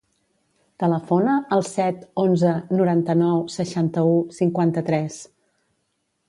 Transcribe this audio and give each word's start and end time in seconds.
Telefona 0.83 1.35
al 1.57 1.61
set, 1.67 1.99
onze, 2.23 2.55
noranta-nou, 2.79 3.45
seixanta-u, 3.57 4.17
cinquanta-tres. 4.39 5.21